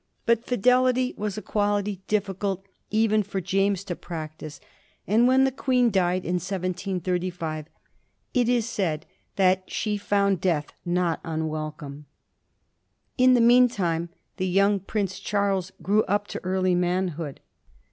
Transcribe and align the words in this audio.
But 0.25 0.43
fidelity 0.47 1.13
was 1.15 1.37
a 1.37 1.43
quality 1.43 2.01
difficult 2.07 2.65
enough 2.91 3.23
for 3.27 3.39
James 3.39 3.83
to 3.83 3.95
practise, 3.95 4.59
and 5.05 5.27
when 5.27 5.43
the 5.43 5.51
Queen 5.51 5.91
died 5.91 6.25
in 6.25 6.37
1735 6.39 7.67
it 8.33 8.49
is 8.49 8.67
said 8.67 9.05
that 9.35 9.69
she 9.69 9.97
found 9.97 10.41
death 10.41 10.73
not 10.83 11.21
unwelcome. 11.23 12.07
In 13.19 13.35
the 13.35 13.41
mean 13.41 13.67
time 13.67 14.09
the 14.37 14.47
young 14.47 14.79
Prince 14.79 15.19
Charles 15.19 15.71
grew 15.83 16.01
up 16.05 16.25
to 16.29 16.43
early 16.43 16.73
manhood. 16.73 17.39